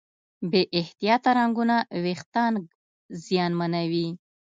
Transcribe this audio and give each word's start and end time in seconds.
بې 0.51 0.61
احتیاطه 0.79 1.29
رنګونه 1.39 1.75
وېښتيان 2.03 2.53
زیانمنوي. 3.23 4.07